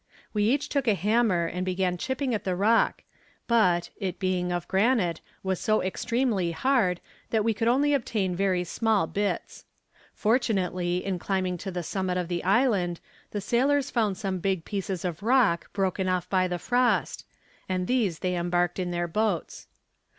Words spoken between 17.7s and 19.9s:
these they embarked in their boats.